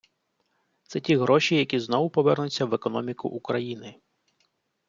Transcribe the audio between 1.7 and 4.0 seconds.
знову повернуться в економіку України.